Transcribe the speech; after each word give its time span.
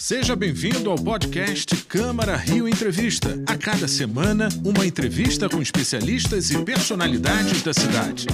Seja 0.00 0.34
bem-vindo 0.34 0.90
ao 0.90 0.96
podcast 0.96 1.76
Câmara 1.84 2.34
Rio 2.34 2.66
Entrevista. 2.66 3.38
A 3.46 3.54
cada 3.54 3.86
semana, 3.86 4.48
uma 4.64 4.86
entrevista 4.86 5.46
com 5.46 5.60
especialistas 5.60 6.50
e 6.50 6.64
personalidades 6.64 7.62
da 7.62 7.74
cidade. 7.74 8.26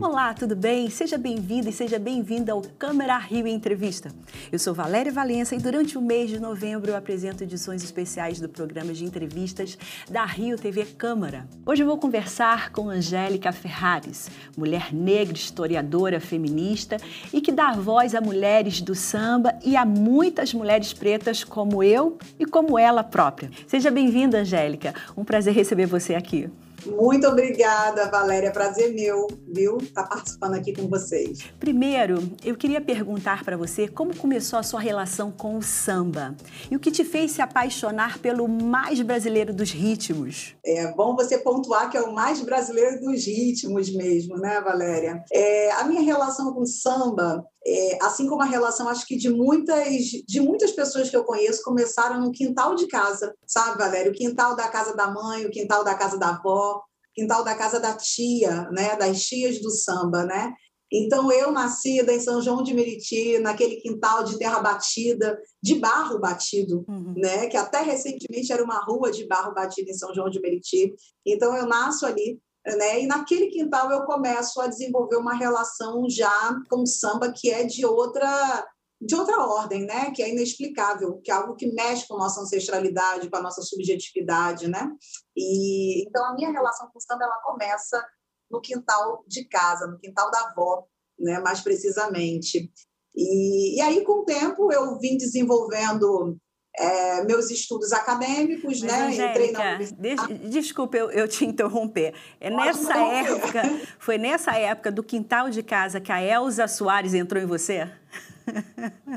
Olá, 0.00 0.34
tudo 0.34 0.56
bem? 0.56 0.90
Seja 0.90 1.16
bem-vindo 1.16 1.68
e 1.68 1.72
seja 1.72 1.98
bem-vinda 1.98 2.52
ao 2.52 2.60
Câmara 2.60 3.16
Rio 3.16 3.46
Entrevista. 3.46 4.10
Eu 4.50 4.58
sou 4.58 4.74
Valéria 4.74 5.12
Valença 5.12 5.54
e 5.54 5.58
durante 5.58 5.96
o 5.96 6.02
mês 6.02 6.30
de 6.30 6.40
novembro 6.40 6.90
eu 6.90 6.96
apresento 6.96 7.44
edições 7.44 7.82
especiais 7.82 8.40
do 8.40 8.48
programa 8.48 8.92
de 8.92 9.04
entrevistas 9.04 9.78
da 10.10 10.24
Rio 10.24 10.58
TV 10.58 10.84
Câmara. 10.84 11.46
Hoje 11.64 11.82
eu 11.82 11.86
vou 11.86 11.96
conversar 11.96 12.72
com 12.72 12.90
Angélica 12.90 13.52
Ferrares, 13.52 14.28
mulher 14.56 14.92
negra, 14.92 15.36
historiadora, 15.36 16.18
feminista 16.18 16.96
e 17.32 17.40
que 17.40 17.52
dá 17.52 17.72
voz 17.72 18.14
a 18.14 18.20
mulheres 18.20 18.80
do 18.80 18.94
samba 18.94 19.54
e 19.64 19.76
a 19.76 19.84
muitas 19.84 20.52
mulheres 20.52 20.92
pretas 20.92 21.44
como 21.44 21.82
eu 21.82 22.18
e 22.38 22.44
como 22.44 22.78
ela 22.78 23.04
própria. 23.04 23.50
Seja 23.66 23.90
bem-vinda, 23.90 24.38
Angélica. 24.38 24.92
Um 25.16 25.24
prazer 25.24 25.54
receber 25.54 25.86
você 25.86 26.14
aqui. 26.14 26.50
Muito 26.86 27.26
obrigada, 27.26 28.10
Valéria. 28.10 28.50
Prazer 28.50 28.92
meu, 28.94 29.26
viu? 29.46 29.78
Estar 29.78 30.02
tá 30.02 30.08
participando 30.08 30.54
aqui 30.54 30.74
com 30.74 30.88
vocês. 30.88 31.38
Primeiro, 31.58 32.30
eu 32.44 32.56
queria 32.56 32.80
perguntar 32.80 33.44
para 33.44 33.56
você 33.56 33.88
como 33.88 34.16
começou 34.16 34.58
a 34.58 34.62
sua 34.62 34.80
relação 34.80 35.30
com 35.30 35.56
o 35.56 35.62
samba 35.62 36.34
e 36.70 36.76
o 36.76 36.80
que 36.80 36.90
te 36.90 37.04
fez 37.04 37.32
se 37.32 37.42
apaixonar 37.42 38.18
pelo 38.18 38.46
mais 38.48 39.00
brasileiro 39.00 39.52
dos 39.52 39.70
ritmos. 39.70 40.54
É 40.64 40.92
bom 40.92 41.16
você 41.16 41.38
pontuar 41.38 41.90
que 41.90 41.96
é 41.96 42.02
o 42.02 42.12
mais 42.12 42.40
brasileiro 42.40 43.00
dos 43.00 43.24
ritmos 43.26 43.94
mesmo, 43.94 44.36
né, 44.36 44.60
Valéria? 44.60 45.22
É, 45.32 45.72
a 45.72 45.84
minha 45.84 46.02
relação 46.02 46.52
com 46.52 46.62
o 46.62 46.66
samba 46.66 47.44
é, 47.66 47.98
assim 48.02 48.28
como 48.28 48.42
a 48.42 48.46
relação, 48.46 48.88
acho 48.88 49.06
que 49.06 49.16
de 49.16 49.30
muitas, 49.30 49.96
de 50.26 50.40
muitas 50.40 50.70
pessoas 50.72 51.08
que 51.08 51.16
eu 51.16 51.24
conheço, 51.24 51.62
começaram 51.62 52.20
no 52.20 52.30
quintal 52.30 52.74
de 52.74 52.86
casa, 52.86 53.34
sabe, 53.46 53.78
Valério? 53.78 54.12
O 54.12 54.14
quintal 54.14 54.54
da 54.54 54.68
casa 54.68 54.94
da 54.94 55.10
mãe, 55.10 55.46
o 55.46 55.50
quintal 55.50 55.82
da 55.82 55.94
casa 55.94 56.18
da 56.18 56.30
avó, 56.30 56.73
quintal 57.14 57.44
da 57.44 57.54
casa 57.54 57.78
da 57.78 57.94
tia, 57.94 58.68
né? 58.70 58.96
Das 58.96 59.22
tias 59.24 59.60
do 59.60 59.70
samba, 59.70 60.24
né? 60.24 60.52
Então, 60.92 61.32
eu 61.32 61.50
nascida 61.50 62.12
em 62.12 62.20
São 62.20 62.40
João 62.40 62.62
de 62.62 62.72
Meriti, 62.72 63.38
naquele 63.38 63.76
quintal 63.76 64.22
de 64.22 64.38
terra 64.38 64.60
batida, 64.60 65.36
de 65.60 65.74
barro 65.76 66.20
batido, 66.20 66.84
uhum. 66.86 67.14
né? 67.16 67.48
que 67.48 67.56
até 67.56 67.80
recentemente 67.80 68.52
era 68.52 68.62
uma 68.62 68.78
rua 68.84 69.10
de 69.10 69.26
barro 69.26 69.52
batido 69.52 69.90
em 69.90 69.94
São 69.94 70.14
João 70.14 70.30
de 70.30 70.40
Meriti. 70.40 70.94
Então, 71.26 71.56
eu 71.56 71.66
nasço 71.66 72.06
ali 72.06 72.38
né? 72.66 73.02
E 73.02 73.06
naquele 73.06 73.48
quintal 73.48 73.90
eu 73.90 74.04
começo 74.04 74.60
a 74.60 74.66
desenvolver 74.66 75.16
uma 75.16 75.34
relação 75.34 76.08
já 76.08 76.58
com 76.70 76.82
o 76.82 76.86
samba 76.86 77.30
que 77.30 77.50
é 77.50 77.64
de 77.64 77.84
outra 77.84 78.66
de 79.04 79.14
outra 79.14 79.38
ordem, 79.46 79.84
né? 79.84 80.10
Que 80.12 80.22
é 80.22 80.30
inexplicável, 80.30 81.20
que 81.22 81.30
é 81.30 81.34
algo 81.34 81.54
que 81.54 81.72
mexe 81.72 82.08
com 82.08 82.14
a 82.14 82.18
nossa 82.18 82.40
ancestralidade, 82.40 83.28
com 83.28 83.36
a 83.36 83.42
nossa 83.42 83.60
subjetividade, 83.62 84.66
né? 84.66 84.90
E 85.36 86.06
então 86.08 86.24
a 86.24 86.34
minha 86.34 86.50
relação 86.50 86.88
com 86.90 86.98
o 86.98 87.02
samba 87.02 87.24
ela 87.24 87.40
começa 87.42 88.02
no 88.50 88.60
quintal 88.60 89.24
de 89.26 89.46
casa, 89.46 89.86
no 89.86 89.98
quintal 89.98 90.30
da 90.30 90.40
avó, 90.48 90.86
né? 91.18 91.38
Mais 91.40 91.60
precisamente. 91.60 92.70
E, 93.14 93.76
e 93.76 93.80
aí 93.80 94.02
com 94.04 94.22
o 94.22 94.24
tempo 94.24 94.72
eu 94.72 94.98
vim 94.98 95.16
desenvolvendo 95.16 96.36
é, 96.76 97.24
meus 97.24 97.50
estudos 97.50 97.92
acadêmicos, 97.92 98.80
Mas, 98.80 98.92
né? 98.92 99.06
Angélica, 99.06 99.30
Entrei 99.30 99.52
na 99.52 99.78
deixa, 99.96 100.28
Desculpa 100.48 100.96
eu, 100.96 101.10
eu, 101.10 101.28
te 101.28 101.44
interromper. 101.44 102.14
É 102.40 102.50
nessa 102.50 102.98
época, 102.98 103.62
foi 103.98 104.18
nessa 104.18 104.52
época 104.52 104.90
do 104.90 105.02
quintal 105.02 105.50
de 105.50 105.62
casa 105.62 106.00
que 106.00 106.10
a 106.10 106.20
Elza 106.20 106.66
Soares 106.66 107.14
entrou 107.14 107.40
em 107.42 107.46
você? 107.46 107.88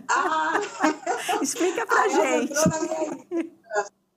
Ah, 0.08 0.62
Explica 1.42 1.86
pra 1.86 2.04
a 2.04 2.10
gente. 2.10 2.54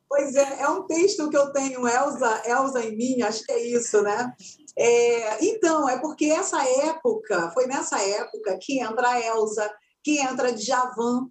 Pois 0.09 0.35
é, 0.35 0.63
é 0.63 0.69
um 0.69 0.83
texto 0.83 1.31
que 1.31 1.37
eu 1.37 1.53
tenho, 1.53 1.87
Elza, 1.87 2.43
Elza 2.45 2.85
em 2.85 2.97
mim, 2.97 3.23
acho 3.23 3.45
que 3.45 3.53
é 3.53 3.69
isso, 3.69 4.03
né? 4.03 4.35
É, 4.77 5.45
então, 5.45 5.89
é 5.89 5.99
porque 5.99 6.27
essa 6.27 6.63
época, 6.89 7.51
foi 7.53 7.67
nessa 7.67 8.01
época 8.03 8.59
que 8.61 8.81
entra 8.81 9.09
a 9.09 9.21
Elza, 9.21 9.71
que 10.03 10.19
entra 10.19 10.53
Djavan, 10.53 11.29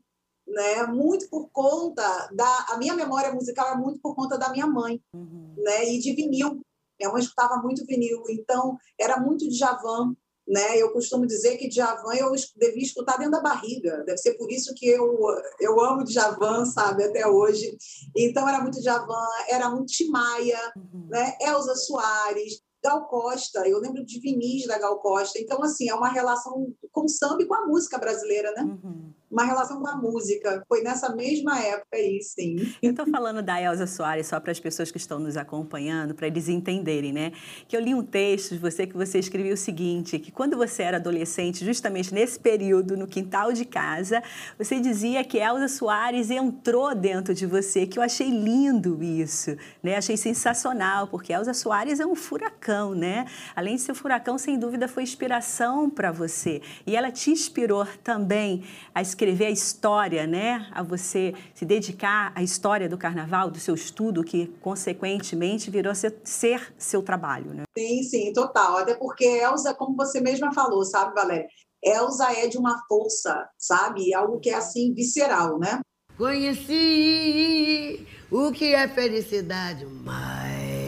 né? 0.49 0.83
Muito 0.87 1.29
por 1.29 1.49
conta 1.51 2.29
da 2.33 2.65
a 2.69 2.77
minha 2.77 2.95
memória 2.95 3.33
musical 3.33 3.73
é 3.73 3.77
muito 3.77 3.99
por 3.99 4.15
conta 4.15 4.37
da 4.37 4.49
minha 4.49 4.67
mãe, 4.67 5.01
uhum. 5.13 5.53
né? 5.57 5.87
E 5.89 5.99
de 5.99 6.13
vinil. 6.13 6.61
Minha 6.99 7.11
mãe 7.11 7.21
escutava 7.21 7.61
muito 7.61 7.85
vinil, 7.85 8.23
então 8.29 8.77
era 8.99 9.19
muito 9.19 9.47
de 9.47 9.55
Javan, 9.55 10.13
né? 10.47 10.77
Eu 10.77 10.91
costumo 10.91 11.25
dizer 11.25 11.57
que 11.57 11.69
Djavan 11.69 12.13
eu 12.15 12.31
devia 12.57 12.83
escutar 12.83 13.17
dentro 13.17 13.33
da 13.33 13.41
barriga. 13.41 14.03
Deve 14.05 14.17
ser 14.17 14.33
por 14.33 14.51
isso 14.51 14.73
que 14.75 14.87
eu 14.87 15.17
eu 15.59 15.79
amo 15.79 16.03
Djavan, 16.03 16.65
sabe, 16.65 17.03
até 17.03 17.25
hoje. 17.27 17.77
Então 18.17 18.49
era 18.49 18.61
muito 18.61 18.81
Djavan, 18.81 19.27
era 19.47 19.69
muito 19.69 19.93
Timaya, 19.93 20.73
uhum. 20.75 21.07
né? 21.09 21.37
Elza 21.39 21.75
Soares, 21.75 22.61
Gal 22.83 23.07
Costa. 23.07 23.67
Eu 23.67 23.79
lembro 23.79 24.03
de 24.03 24.19
Vinícius 24.19 24.67
da 24.67 24.79
Gal 24.79 24.99
Costa. 24.99 25.39
Então 25.39 25.63
assim, 25.63 25.87
é 25.89 25.93
uma 25.93 26.09
relação 26.09 26.73
com 26.91 27.05
o 27.05 27.09
samba 27.09 27.43
e 27.43 27.45
com 27.45 27.55
a 27.55 27.67
música 27.67 27.97
brasileira, 27.97 28.51
né? 28.53 28.63
Uhum 28.63 29.13
uma 29.31 29.43
relação 29.43 29.79
com 29.79 29.87
a 29.87 29.95
música. 29.95 30.63
Foi 30.67 30.81
nessa 30.81 31.15
mesma 31.15 31.59
época 31.59 31.95
aí, 31.95 32.21
sim. 32.21 32.57
Eu 32.81 32.93
falando 33.11 33.41
da 33.41 33.61
Elza 33.61 33.87
Soares 33.87 34.27
só 34.27 34.39
para 34.39 34.51
as 34.51 34.59
pessoas 34.59 34.91
que 34.91 34.97
estão 34.97 35.19
nos 35.19 35.37
acompanhando, 35.37 36.13
para 36.13 36.27
eles 36.27 36.49
entenderem, 36.49 37.13
né? 37.13 37.31
Que 37.67 37.75
eu 37.75 37.81
li 37.81 37.93
um 37.93 38.03
texto 38.03 38.51
de 38.51 38.57
você 38.57 38.85
que 38.85 38.95
você 38.95 39.19
escreveu 39.19 39.53
o 39.53 39.57
seguinte, 39.57 40.19
que 40.19 40.31
quando 40.31 40.57
você 40.57 40.83
era 40.83 40.97
adolescente, 40.97 41.65
justamente 41.65 42.13
nesse 42.13 42.39
período, 42.39 42.97
no 42.97 43.07
quintal 43.07 43.53
de 43.53 43.65
casa, 43.65 44.21
você 44.57 44.79
dizia 44.79 45.23
que 45.23 45.37
Elza 45.37 45.67
Soares 45.67 46.29
entrou 46.29 46.93
dentro 46.95 47.33
de 47.33 47.45
você, 47.45 47.85
que 47.85 47.99
eu 47.99 48.03
achei 48.03 48.29
lindo 48.29 49.01
isso, 49.03 49.55
né? 49.81 49.95
Achei 49.95 50.17
sensacional, 50.17 51.07
porque 51.07 51.33
Elza 51.33 51.53
Soares 51.53 51.99
é 51.99 52.05
um 52.05 52.15
furacão, 52.15 52.93
né? 52.93 53.25
Além 53.55 53.75
de 53.75 53.81
ser 53.81 53.91
um 53.91 53.95
furacão, 53.95 54.37
sem 54.37 54.57
dúvida 54.57 54.87
foi 54.87 55.03
inspiração 55.03 55.89
para 55.89 56.11
você. 56.11 56.61
E 56.85 56.95
ela 56.95 57.11
te 57.11 57.31
inspirou 57.31 57.85
também 58.03 58.63
a 58.93 59.01
escrever 59.19 59.47
a 59.47 59.51
história, 59.51 60.25
né? 60.25 60.69
A 60.71 60.81
você 60.81 61.33
se 61.53 61.65
dedicar 61.65 62.31
à 62.33 62.41
história 62.41 62.87
do 62.87 62.97
carnaval, 62.97 63.51
do 63.51 63.59
seu 63.59 63.75
estudo, 63.75 64.23
que 64.23 64.47
consequentemente 64.61 65.69
virou 65.69 65.93
ser, 65.93 66.15
ser 66.23 66.73
seu 66.77 67.01
trabalho, 67.01 67.53
né? 67.53 67.63
Sim, 67.77 68.01
sim, 68.03 68.31
total. 68.33 68.77
Até 68.77 68.95
porque 68.95 69.25
Elza, 69.25 69.73
como 69.73 69.95
você 69.95 70.21
mesma 70.21 70.53
falou, 70.53 70.85
sabe, 70.85 71.13
Valéria? 71.13 71.47
Elza 71.83 72.31
é 72.31 72.47
de 72.47 72.57
uma 72.57 72.81
força, 72.87 73.47
sabe? 73.57 74.13
Algo 74.13 74.39
que 74.39 74.49
é 74.49 74.55
assim 74.55 74.93
visceral, 74.93 75.59
né? 75.59 75.81
Conheci 76.17 78.05
o 78.31 78.51
que 78.51 78.73
é 78.73 78.87
felicidade, 78.87 79.85
love. 79.85 80.78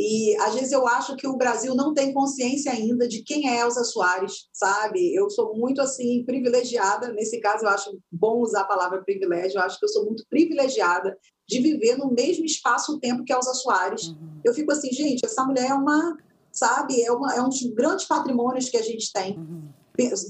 E 0.00 0.34
às 0.40 0.54
vezes 0.54 0.72
eu 0.72 0.86
acho 0.86 1.14
que 1.14 1.26
o 1.26 1.36
Brasil 1.36 1.74
não 1.74 1.92
tem 1.92 2.14
consciência 2.14 2.72
ainda 2.72 3.06
de 3.06 3.22
quem 3.22 3.50
é 3.50 3.60
Elza 3.60 3.84
Soares, 3.84 4.48
sabe? 4.50 5.14
Eu 5.14 5.28
sou 5.28 5.54
muito 5.54 5.78
assim 5.82 6.24
privilegiada, 6.24 7.12
nesse 7.12 7.38
caso 7.38 7.66
eu 7.66 7.68
acho 7.68 7.98
bom 8.10 8.40
usar 8.40 8.62
a 8.62 8.64
palavra 8.66 9.02
privilégio, 9.02 9.58
eu 9.58 9.62
acho 9.62 9.78
que 9.78 9.84
eu 9.84 9.90
sou 9.90 10.06
muito 10.06 10.24
privilegiada 10.30 11.18
de 11.46 11.60
viver 11.60 11.98
no 11.98 12.10
mesmo 12.10 12.46
espaço-tempo 12.46 13.24
que 13.24 13.32
Elza 13.32 13.52
Soares. 13.52 14.08
Uhum. 14.08 14.40
Eu 14.42 14.54
fico 14.54 14.72
assim, 14.72 14.90
gente, 14.90 15.22
essa 15.22 15.44
mulher 15.44 15.68
é 15.68 15.74
uma, 15.74 16.16
sabe, 16.50 17.02
é, 17.02 17.12
uma, 17.12 17.34
é 17.34 17.42
um 17.42 17.50
dos 17.50 17.62
grandes 17.74 18.06
patrimônios 18.06 18.70
que 18.70 18.78
a 18.78 18.82
gente 18.82 19.12
tem. 19.12 19.36
Uhum. 19.36 19.68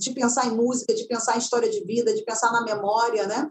De 0.00 0.10
pensar 0.10 0.48
em 0.48 0.56
música, 0.56 0.92
de 0.92 1.04
pensar 1.04 1.36
em 1.36 1.38
história 1.38 1.70
de 1.70 1.84
vida, 1.84 2.12
de 2.12 2.24
pensar 2.24 2.50
na 2.50 2.64
memória, 2.64 3.28
né? 3.28 3.48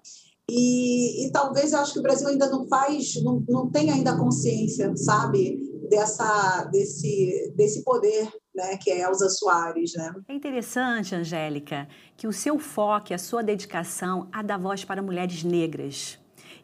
E, 0.50 1.28
e, 1.28 1.32
talvez 1.32 1.72
eu 1.72 1.80
acho 1.80 1.94
que 1.94 2.00
o 2.00 2.02
Brasil 2.02 2.28
ainda 2.28 2.50
não 2.50 2.68
faz, 2.68 3.22
não, 3.24 3.42
não 3.48 3.70
tem 3.70 3.92
ainda 3.92 4.18
consciência, 4.18 4.92
sabe? 4.98 5.69
Dessa, 5.90 6.64
desse, 6.66 7.54
desse 7.56 7.84
poder 7.84 8.30
né, 8.56 8.78
que 8.78 8.92
é 8.92 9.02
Elza 9.02 9.30
Soares. 9.30 9.94
Né? 9.96 10.14
É 10.28 10.34
interessante, 10.34 11.16
Angélica, 11.16 11.88
que 12.16 12.28
o 12.28 12.34
seu 12.34 12.60
foco, 12.60 13.14
a 13.14 13.18
sua 13.18 13.42
dedicação 13.42 14.28
a 14.32 14.42
dar 14.42 14.58
voz 14.58 14.84
para 14.86 15.02
mulheres 15.02 15.44
negras. 15.44 16.20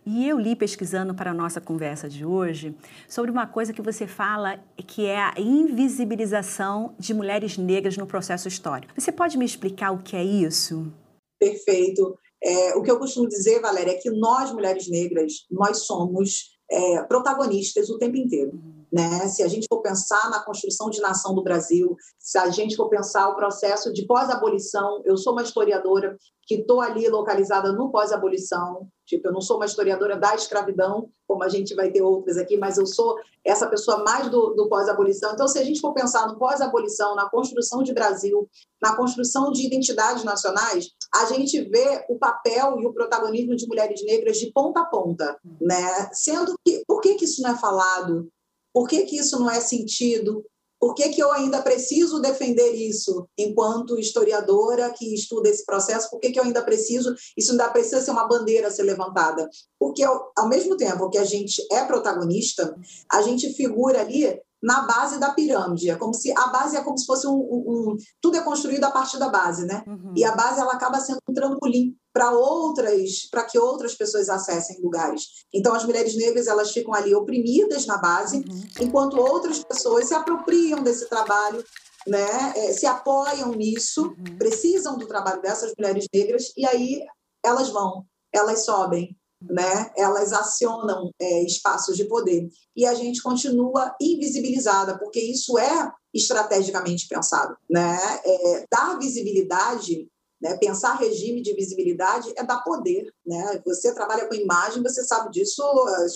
E 0.05 0.27
eu 0.27 0.39
li 0.39 0.55
pesquisando 0.55 1.15
para 1.15 1.31
a 1.31 1.33
nossa 1.33 1.59
conversa 1.59 2.07
de 2.07 2.23
hoje 2.23 2.75
sobre 3.09 3.31
uma 3.31 3.47
coisa 3.47 3.73
que 3.73 3.81
você 3.81 4.05
fala 4.05 4.59
que 4.85 5.05
é 5.07 5.17
a 5.17 5.33
invisibilização 5.39 6.93
de 6.99 7.11
mulheres 7.11 7.57
negras 7.57 7.97
no 7.97 8.05
processo 8.05 8.47
histórico. 8.47 8.93
Você 8.95 9.11
pode 9.11 9.35
me 9.35 9.45
explicar 9.45 9.91
o 9.91 10.03
que 10.03 10.15
é 10.15 10.23
isso? 10.23 10.91
Perfeito. 11.39 12.15
É, 12.43 12.75
o 12.75 12.83
que 12.83 12.91
eu 12.91 12.99
costumo 12.99 13.27
dizer, 13.27 13.59
Valéria, 13.59 13.93
é 13.93 13.95
que 13.95 14.11
nós, 14.11 14.51
mulheres 14.51 14.87
negras, 14.87 15.47
nós 15.49 15.79
somos 15.79 16.55
é, 16.69 17.01
protagonistas 17.03 17.89
o 17.89 17.97
tempo 17.97 18.15
inteiro. 18.15 18.61
Né? 18.95 19.27
Se 19.27 19.43
a 19.43 19.47
gente 19.49 19.67
for 19.67 19.81
pensar 19.81 20.29
na 20.29 20.41
construção 20.41 20.89
de 20.89 21.01
nação 21.01 21.35
do 21.35 21.43
Brasil, 21.43 21.97
se 22.17 22.37
a 22.37 22.49
gente 22.49 22.77
for 22.77 22.87
pensar 22.87 23.27
o 23.27 23.35
processo 23.35 23.91
de 23.91 24.05
pós-abolição, 24.05 25.01
eu 25.03 25.17
sou 25.17 25.33
uma 25.33 25.41
historiadora 25.41 26.15
que 26.47 26.55
estou 26.55 26.79
ali 26.79 27.09
localizada 27.09 27.73
no 27.73 27.91
pós-abolição, 27.91 28.87
tipo, 29.05 29.27
eu 29.27 29.33
não 29.33 29.41
sou 29.41 29.57
uma 29.57 29.65
historiadora 29.65 30.15
da 30.15 30.33
escravidão, 30.33 31.09
como 31.27 31.43
a 31.43 31.49
gente 31.49 31.75
vai 31.75 31.91
ter 31.91 32.01
outras 32.03 32.37
aqui, 32.37 32.55
mas 32.55 32.77
eu 32.77 32.85
sou 32.85 33.17
essa 33.43 33.67
pessoa 33.67 34.01
mais 34.01 34.29
do, 34.29 34.53
do 34.53 34.69
pós-abolição. 34.69 35.33
Então, 35.33 35.47
se 35.47 35.59
a 35.59 35.63
gente 35.63 35.81
for 35.81 35.93
pensar 35.93 36.27
no 36.27 36.37
pós-abolição, 36.39 37.15
na 37.15 37.29
construção 37.29 37.83
de 37.83 37.93
Brasil, 37.93 38.47
na 38.81 38.95
construção 38.95 39.51
de 39.51 39.65
identidades 39.65 40.23
nacionais, 40.23 40.91
a 41.13 41.25
gente 41.25 41.61
vê 41.63 42.05
o 42.07 42.17
papel 42.17 42.79
e 42.79 42.85
o 42.85 42.93
protagonismo 42.93 43.57
de 43.57 43.67
mulheres 43.67 44.01
negras 44.05 44.37
de 44.37 44.51
ponta 44.53 44.79
a 44.79 44.85
ponta, 44.85 45.37
né? 45.59 46.09
Sendo 46.13 46.55
que, 46.65 46.81
por 46.87 47.01
que, 47.01 47.15
que 47.15 47.25
isso 47.25 47.41
não 47.41 47.51
é 47.51 47.57
falado? 47.57 48.29
Por 48.75 48.89
que, 48.89 49.03
que 49.03 49.15
isso 49.15 49.39
não 49.39 49.49
é 49.49 49.61
sentido? 49.61 50.43
Por 50.77 50.93
que, 50.93 51.07
que 51.07 51.23
eu 51.23 51.31
ainda 51.31 51.61
preciso 51.61 52.19
defender 52.19 52.73
isso 52.73 53.25
enquanto 53.37 53.97
historiadora 53.97 54.91
que 54.91 55.15
estuda 55.15 55.47
esse 55.47 55.65
processo? 55.65 56.09
Por 56.09 56.19
que, 56.19 56.29
que 56.29 56.37
eu 56.37 56.43
ainda 56.43 56.61
preciso, 56.61 57.15
isso 57.37 57.51
ainda 57.51 57.69
precisa 57.69 58.01
ser 58.01 58.11
uma 58.11 58.27
bandeira 58.27 58.67
a 58.67 58.71
ser 58.71 58.83
levantada? 58.83 59.49
Porque, 59.79 60.03
ao, 60.03 60.29
ao 60.37 60.49
mesmo 60.49 60.75
tempo 60.75 61.09
que 61.09 61.17
a 61.17 61.23
gente 61.23 61.65
é 61.71 61.85
protagonista, 61.85 62.75
a 63.09 63.21
gente 63.21 63.53
figura 63.53 64.01
ali 64.01 64.37
na 64.65 64.81
base 64.81 65.19
da 65.19 65.31
pirâmide. 65.31 65.91
É 65.91 65.95
como 65.95 66.11
se 66.11 66.33
a 66.35 66.47
base 66.47 66.75
é 66.75 66.83
como 66.83 66.97
se 66.97 67.05
fosse 67.05 67.27
um, 67.27 67.35
um, 67.35 67.91
um 67.91 67.97
tudo 68.19 68.37
é 68.37 68.41
construído 68.41 68.83
a 68.83 68.91
partir 68.91 69.19
da 69.19 69.29
base, 69.29 69.63
né? 69.63 69.83
Uhum. 69.85 70.13
E 70.15 70.25
a 70.25 70.35
base 70.35 70.59
ela 70.59 70.73
acaba 70.73 70.99
sendo 70.99 71.19
um 71.29 71.33
trampolim 71.33 71.95
para 72.11 72.31
outras, 72.31 73.27
para 73.29 73.43
que 73.43 73.59
outras 73.59 73.93
pessoas 73.93 74.27
acessem 74.27 74.81
lugares. 74.81 75.21
Então 75.53 75.75
as 75.75 75.85
mulheres 75.85 76.17
negras 76.17 76.47
elas 76.47 76.71
ficam 76.71 76.95
ali 76.95 77.13
oprimidas 77.13 77.85
na 77.85 77.99
base, 77.99 78.37
uhum. 78.37 78.63
enquanto 78.81 79.19
outras 79.19 79.63
pessoas 79.63 80.07
se 80.07 80.15
apropriam 80.15 80.81
desse 80.81 81.07
trabalho 81.07 81.63
né, 82.07 82.53
é, 82.55 82.73
se 82.73 82.85
apoiam 82.85 83.51
nisso, 83.51 84.07
uhum. 84.07 84.37
precisam 84.37 84.97
do 84.97 85.07
trabalho 85.07 85.41
dessas 85.41 85.73
mulheres 85.77 86.05
negras, 86.13 86.53
e 86.55 86.65
aí 86.65 87.01
elas 87.43 87.69
vão, 87.69 88.05
elas 88.31 88.63
sobem, 88.63 89.17
né? 89.49 89.91
elas 89.95 90.33
acionam 90.33 91.11
é, 91.19 91.43
espaços 91.43 91.95
de 91.95 92.05
poder. 92.05 92.47
E 92.75 92.85
a 92.85 92.93
gente 92.93 93.21
continua 93.21 93.95
invisibilizada, 94.01 94.97
porque 94.97 95.19
isso 95.19 95.57
é 95.57 95.91
estrategicamente 96.13 97.07
pensado. 97.07 97.55
Né? 97.69 97.97
É, 98.23 98.65
dar 98.71 98.97
visibilidade, 98.97 100.07
né? 100.41 100.57
pensar 100.57 100.95
regime 100.95 101.41
de 101.41 101.53
visibilidade 101.53 102.33
é 102.35 102.43
dar 102.43 102.63
poder. 102.63 103.11
Né? 103.25 103.61
Você 103.65 103.93
trabalha 103.93 104.27
com 104.27 104.35
imagem, 104.35 104.83
você 104.83 105.03
sabe 105.03 105.31
disso 105.31 105.63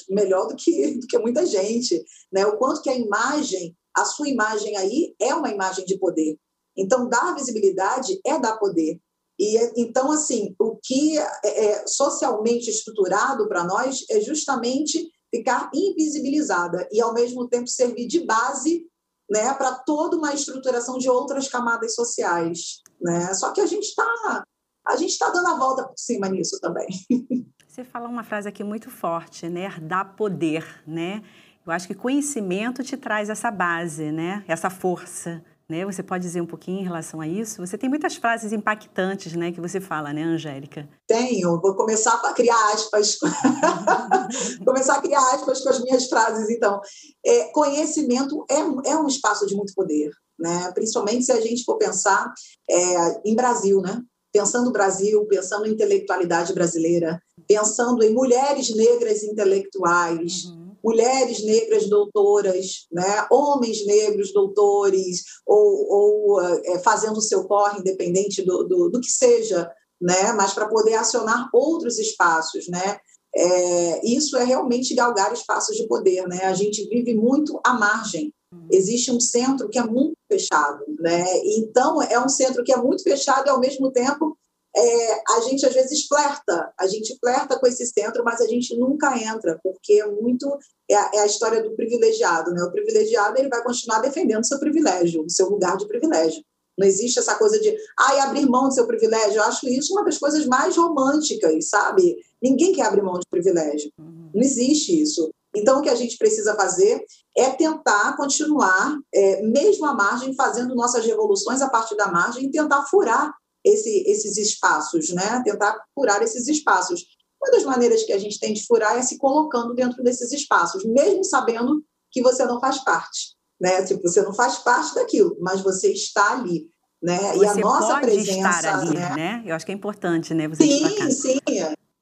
melhor 0.10 0.48
do 0.48 0.56
que, 0.56 1.00
do 1.00 1.08
que 1.08 1.18
muita 1.18 1.46
gente. 1.46 2.04
Né? 2.32 2.46
O 2.46 2.58
quanto 2.58 2.82
que 2.82 2.90
a 2.90 2.96
imagem, 2.96 3.75
a 3.96 4.06
sua 4.06 4.30
imagem 4.30 4.78
aí, 4.78 5.14
é 5.20 5.34
uma 5.34 5.50
imagem 5.50 5.86
de 5.86 5.98
poder. 5.98 6.38
Então, 6.78 7.10
dar 7.10 7.36
visibilidade 7.36 8.20
é 8.25 8.40
dar 8.40 8.58
poder. 8.58 9.00
E 9.39 9.81
então, 9.81 10.12
assim, 10.12 10.53
o 10.59 10.77
que 10.83 11.18
é, 11.18 11.65
é 11.65 11.88
socialmente 11.88 12.69
estruturado 12.69 13.47
para 13.47 13.63
nós 13.63 14.03
é 14.09 14.19
justamente 14.19 15.09
ficar 15.33 15.69
invisibilizada 15.74 16.88
e, 16.91 17.00
ao 17.00 17.13
mesmo 17.13 17.47
tempo, 17.47 17.68
servir 17.68 18.07
de 18.07 18.25
base 18.25 18.86
né, 19.30 19.53
para 19.53 19.75
toda 19.75 20.18
uma 20.18 20.33
estruturação 20.33 20.97
de 20.97 21.09
outras 21.09 21.47
camadas 21.47 21.95
sociais. 21.95 22.81
Né? 23.00 23.33
Só 23.33 23.51
que 23.51 23.62
a 23.62 23.65
gente 23.65 23.86
está 23.86 24.44
a 24.88 24.95
gente 24.95 25.12
está 25.12 25.30
dando 25.30 25.47
a 25.47 25.57
volta 25.57 25.83
por 25.83 25.97
cima 25.97 26.27
nisso 26.27 26.59
também. 26.59 26.88
Você 27.68 27.83
fala 27.83 28.09
uma 28.09 28.24
frase 28.24 28.50
aqui 28.50 28.63
muito 28.63 28.89
forte, 28.89 29.47
né? 29.47 29.69
Dar 29.81 30.15
poder, 30.15 30.83
né? 30.88 31.21
Eu 31.65 31.71
acho 31.71 31.88
que 31.88 31.94
conhecimento 31.94 32.83
te 32.83 32.97
traz 32.97 33.30
essa 33.30 33.51
base, 33.51 34.12
né? 34.12 34.44
Essa 34.47 34.71
força. 34.71 35.44
Né? 35.69 35.86
Você 35.86 36.01
pode 36.01 36.24
dizer 36.24 36.42
um 36.42 36.48
pouquinho 36.48 36.80
em 36.80 36.83
relação 36.83 37.21
a 37.21 37.27
isso? 37.27 37.66
Você 37.66 37.77
tem 37.77 37.88
muitas 37.88 38.16
frases 38.16 38.51
impactantes 38.51 39.33
né, 39.33 39.51
que 39.51 39.62
você 39.62 39.80
fala, 39.80 40.12
né, 40.12 40.24
Angélica? 40.24 40.89
Tenho. 41.07 41.62
Vou 41.62 41.75
começar 41.75 42.16
a 42.16 42.33
criar 42.33 42.74
aspas. 42.74 43.18
começar 44.66 44.95
a 44.95 45.01
criar 45.01 45.21
aspas 45.36 45.62
com 45.62 45.69
as 45.69 45.80
minhas 45.83 46.07
frases, 46.07 46.50
então. 46.50 46.81
É, 47.24 47.51
conhecimento 47.51 48.44
é, 48.50 48.89
é 48.89 48.95
um 48.98 49.06
espaço 49.06 49.45
de 49.45 49.56
muito 49.56 49.74
poder, 49.75 50.10
né? 50.39 50.71
principalmente 50.74 51.25
se 51.25 51.31
a 51.31 51.39
gente 51.39 51.63
for 51.63 51.77
pensar 51.77 52.33
é, 52.68 53.22
em 53.24 53.36
Brasil, 53.36 53.80
né? 53.80 54.01
pensando 54.33 54.65
no 54.65 54.72
Brasil, 54.72 55.24
pensando 55.27 55.68
em 55.68 55.74
intelectualidade 55.74 56.51
brasileira, 56.54 57.22
pensando 57.48 58.04
em 58.04 58.13
mulheres 58.13 58.75
negras 58.75 59.22
intelectuais, 59.24 60.45
uhum 60.45 60.69
mulheres 60.84 61.44
negras 61.44 61.90
doutoras, 61.90 62.88
né, 62.92 63.28
homens 63.31 63.86
negros 63.86 64.34
doutores, 64.34 65.24
ou, 65.46 65.88
ou 65.90 66.42
é, 66.42 66.80
fazendo 66.80 67.18
o 67.18 67.22
seu 67.22 67.46
corre, 67.46 67.80
independente 67.80 68.42
do, 68.42 68.64
do, 68.64 68.90
do 68.90 69.02
que 69.02 69.12
seja, 69.12 69.70
né, 70.02 70.31
mas 70.34 70.54
para 70.54 70.70
poder 70.70 70.96
acionar 70.96 71.50
outros 71.54 72.00
espaços. 72.00 72.68
Né? 72.68 73.00
É, 73.36 74.06
isso 74.08 74.38
é 74.38 74.44
realmente 74.44 74.96
galgar 74.96 75.34
espaços 75.34 75.76
de 75.76 75.88
poder. 75.88 76.28
Né? 76.28 76.46
A 76.46 76.54
gente 76.54 76.88
vive 76.88 77.14
muito 77.16 77.60
à 77.66 77.74
margem. 77.74 78.34
Existe 78.72 79.12
um 79.12 79.20
centro 79.20 79.70
que 79.70 79.78
é 79.78 79.84
muito 79.84 80.16
fechado. 80.32 80.84
Né? 81.00 81.25
Então, 81.58 82.02
é 82.02 82.20
um 82.20 82.30
centro 82.30 82.64
que 82.64 82.72
é 82.72 82.78
muito 82.78 83.04
fechado 83.04 83.48
e, 83.48 83.50
ao 83.50 83.60
mesmo 83.60 83.92
tempo, 83.92 84.38
é, 84.80 85.22
a 85.36 85.42
gente 85.42 85.66
às 85.66 85.74
vezes 85.74 86.08
flerta, 86.08 86.72
a 86.80 86.88
gente 86.88 87.18
flerta 87.20 87.60
com 87.60 87.68
esse 87.68 87.86
centro, 87.86 88.24
mas 88.24 88.42
a 88.42 88.48
gente 88.48 88.76
nunca 88.78 89.18
entra, 89.18 89.60
porque 89.62 89.94
é 89.94 90.08
muito 90.08 90.48
é 90.90 90.96
a, 90.96 91.12
é 91.16 91.20
a, 91.20 91.26
história 91.26 91.62
do 91.62 91.76
privilegiado, 91.76 92.52
né? 92.52 92.64
O 92.64 92.72
privilegiado 92.72 93.38
ele 93.38 93.50
vai 93.50 93.64
continuar 93.64 94.00
defendendo 94.00 94.46
seu 94.46 94.60
privilégio, 94.60 95.24
o 95.24 95.30
seu 95.30 95.50
lugar 95.50 95.78
de 95.78 95.88
privilégio. 95.88 96.44
Não 96.78 96.88
existe 96.88 97.20
essa 97.20 97.36
coisa 97.36 97.60
de, 97.60 97.76
ai, 98.00 98.22
abrir 98.22 98.48
mão 98.48 98.70
do 98.70 98.74
seu 98.74 98.88
privilégio. 98.88 99.40
Eu 99.40 99.44
acho 99.44 99.68
isso 99.68 99.94
uma 99.94 100.06
das 100.06 100.18
coisas 100.18 100.46
mais 100.46 100.78
românticas, 100.78 101.68
sabe? 101.68 102.16
Ninguém 102.42 102.72
quer 102.72 102.86
abrir 102.86 103.04
mão 103.04 103.20
de 103.20 103.28
privilégio. 103.30 103.92
Não 103.98 104.42
existe 104.42 105.02
isso. 105.02 105.30
Então, 105.54 105.80
o 105.80 105.82
que 105.82 105.90
a 105.90 105.96
gente 105.96 106.18
precisa 106.18 106.56
fazer 106.56 107.04
é 107.36 107.50
tentar 107.50 108.16
continuar, 108.16 108.96
é, 109.14 109.42
mesmo 109.42 109.86
à 109.86 109.94
margem, 109.94 110.34
fazendo 110.36 110.74
nossas 110.74 111.06
revoluções 111.06 111.62
a 111.62 111.70
partir 111.70 111.98
da 111.98 112.08
margem 112.08 112.46
e 112.46 112.52
tentar 112.52 112.86
furar 112.86 113.34
esse, 113.74 114.04
esses 114.07 114.38
espaços, 114.38 115.10
né? 115.10 115.42
tentar 115.44 115.77
furar 115.94 116.21
esses 116.21 116.48
espaços. 116.48 117.06
Uma 117.42 117.51
das 117.51 117.63
maneiras 117.63 118.04
que 118.04 118.12
a 118.12 118.18
gente 118.18 118.39
tem 118.39 118.54
de 118.54 118.66
furar 118.66 118.98
é 118.98 119.01
se 119.01 119.18
colocando 119.18 119.74
dentro 119.74 120.04
desses 120.04 120.31
espaços, 120.31 120.83
mesmo 120.86 121.24
sabendo 121.24 121.83
que 122.12 122.21
você 122.21 122.45
não 122.45 122.60
faz 122.60 122.83
parte. 122.83 123.38
Né? 123.60 123.83
Tipo, 123.83 124.01
você 124.01 124.21
não 124.21 124.33
faz 124.33 124.57
parte 124.57 124.95
daquilo, 124.95 125.38
mas 125.39 125.62
você 125.62 125.92
está 125.92 126.33
ali. 126.33 126.69
Né? 127.01 127.18
Você 127.33 127.44
e 127.44 127.48
a 127.48 127.56
nossa 127.56 127.94
pode 127.94 128.06
presença. 128.07 128.50
Estar 128.50 128.80
ali, 128.80 128.94
né? 128.94 129.16
né? 129.16 129.44
Eu 129.45 129.56
acho 129.56 129.66
que 129.66 129.72
é 129.72 129.75
importante, 129.75 130.33
né? 130.33 130.48
Você 130.50 130.63
sim, 130.63 130.83
destacar. 130.83 131.12
sim. 131.12 131.39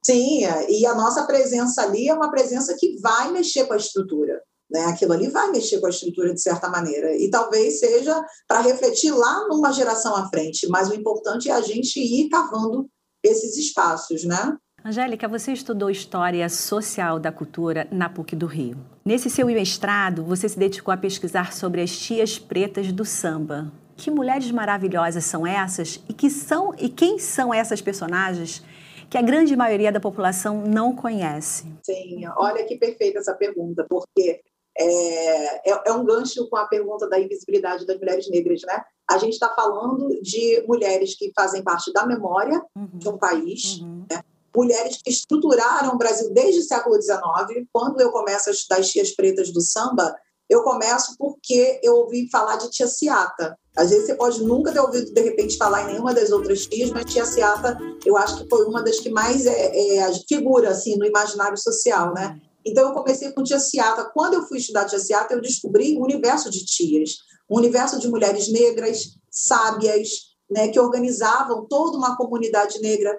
Sim, 0.03 0.39
e 0.69 0.85
a 0.85 0.95
nossa 0.95 1.25
presença 1.25 1.81
ali 1.81 2.07
é 2.07 2.13
uma 2.13 2.31
presença 2.31 2.73
que 2.79 2.97
vai 3.01 3.29
mexer 3.29 3.65
com 3.65 3.73
a 3.73 3.77
estrutura. 3.77 4.41
Né? 4.69 4.85
Aquilo 4.85 5.13
ali 5.13 5.29
vai 5.29 5.49
mexer 5.51 5.79
com 5.79 5.87
a 5.87 5.89
estrutura 5.89 6.33
de 6.33 6.41
certa 6.41 6.69
maneira. 6.69 7.15
E 7.15 7.29
talvez 7.29 7.79
seja 7.79 8.21
para 8.47 8.61
refletir 8.61 9.11
lá 9.11 9.47
numa 9.47 9.71
geração 9.71 10.15
à 10.15 10.27
frente, 10.29 10.67
mas 10.67 10.89
o 10.89 10.95
importante 10.95 11.49
é 11.49 11.53
a 11.53 11.61
gente 11.61 11.99
ir 11.99 12.29
cavando 12.29 12.89
esses 13.23 13.57
espaços, 13.57 14.23
né? 14.23 14.57
Angélica, 14.85 15.27
você 15.27 15.51
estudou 15.51 15.89
História 15.89 16.47
Social 16.47 17.19
da 17.19 17.31
Cultura 17.31 17.87
na 17.91 18.07
PUC 18.07 18.35
do 18.35 18.45
Rio. 18.45 18.77
Nesse 19.03 19.29
seu 19.29 19.47
mestrado, 19.47 20.23
você 20.23 20.47
se 20.47 20.57
dedicou 20.57 20.93
a 20.93 20.97
pesquisar 20.97 21.51
sobre 21.51 21.81
as 21.81 21.97
tias 21.97 22.37
pretas 22.37 22.91
do 22.91 23.03
samba. 23.03 23.71
Que 23.97 24.11
mulheres 24.11 24.49
maravilhosas 24.51 25.25
são 25.25 25.45
essas 25.45 25.99
e 26.07 26.13
que 26.13 26.29
são 26.29 26.73
e 26.77 26.87
quem 26.87 27.17
são 27.17 27.53
essas 27.53 27.81
personagens 27.81 28.63
que 29.09 29.17
a 29.17 29.21
grande 29.21 29.55
maioria 29.55 29.91
da 29.91 29.99
população 29.99 30.61
não 30.61 30.95
conhece? 30.95 31.65
Sim, 31.83 32.21
olha 32.37 32.63
que 32.65 32.77
perfeita 32.77 33.19
essa 33.19 33.33
pergunta, 33.33 33.85
porque 33.89 34.41
é, 34.79 35.71
é, 35.71 35.81
é, 35.87 35.93
um 35.93 36.05
gancho 36.05 36.47
com 36.49 36.57
a 36.57 36.67
pergunta 36.67 37.07
da 37.09 37.19
invisibilidade 37.19 37.85
das 37.85 37.97
mulheres 37.97 38.29
negras, 38.29 38.61
né? 38.65 38.83
A 39.09 39.17
gente 39.17 39.33
está 39.33 39.53
falando 39.53 40.09
de 40.21 40.63
mulheres 40.67 41.15
que 41.17 41.31
fazem 41.35 41.63
parte 41.63 41.91
da 41.93 42.05
memória 42.05 42.61
uhum. 42.75 42.89
de 42.93 43.09
um 43.09 43.17
país, 43.17 43.79
uhum. 43.79 44.05
né? 44.09 44.21
mulheres 44.55 44.99
que 45.03 45.11
estruturaram 45.11 45.93
o 45.93 45.97
Brasil 45.97 46.33
desde 46.33 46.61
o 46.61 46.63
século 46.63 46.99
XIX. 46.99 47.67
Quando 47.71 48.01
eu 48.01 48.11
começo 48.11 48.49
a 48.49 48.51
estudar 48.51 48.79
as 48.79 48.89
tias 48.89 49.11
pretas 49.11 49.51
do 49.51 49.61
samba, 49.61 50.15
eu 50.49 50.63
começo 50.63 51.15
porque 51.17 51.79
eu 51.83 51.95
ouvi 51.95 52.29
falar 52.31 52.55
de 52.55 52.69
tia 52.71 52.87
Ciata. 52.87 53.57
Às 53.75 53.91
vezes 53.91 54.07
você 54.07 54.15
pode 54.15 54.43
nunca 54.43 54.71
ter 54.71 54.79
ouvido, 54.79 55.13
de 55.13 55.21
repente, 55.21 55.57
falar 55.57 55.83
em 55.83 55.93
nenhuma 55.93 56.13
das 56.13 56.31
outras 56.31 56.65
tias, 56.65 56.89
mas 56.89 57.05
tia 57.05 57.25
Ciata, 57.25 57.77
eu 58.05 58.17
acho 58.17 58.37
que 58.37 58.49
foi 58.49 58.65
uma 58.65 58.81
das 58.81 58.99
que 58.99 59.09
mais 59.09 59.45
é, 59.45 59.97
é, 59.97 60.13
figura 60.27 60.69
assim, 60.69 60.97
no 60.97 61.05
imaginário 61.05 61.57
social, 61.57 62.13
né? 62.13 62.41
Então, 62.67 62.89
eu 62.89 62.93
comecei 62.93 63.31
com 63.31 63.43
tia 63.43 63.59
Ciata. 63.59 64.11
Quando 64.13 64.33
eu 64.33 64.43
fui 64.43 64.57
estudar 64.57 64.85
tia 64.85 64.99
Ciata, 64.99 65.33
eu 65.33 65.41
descobri 65.41 65.97
um 65.97 66.03
universo 66.03 66.49
de 66.49 66.65
tias, 66.65 67.15
um 67.49 67.57
universo 67.57 67.97
de 67.99 68.09
mulheres 68.09 68.51
negras, 68.51 69.17
sábias, 69.31 70.09
né, 70.49 70.67
que 70.67 70.79
organizavam 70.79 71.65
toda 71.67 71.97
uma 71.97 72.17
comunidade 72.17 72.79
negra 72.81 73.17